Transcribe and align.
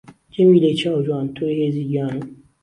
جەمیلەی 0.33 0.77
چاو 0.79 1.03
جوان 1.05 1.25
تۆی 1.35 1.57
هێزی 1.59 1.83
گیانم 1.89 2.25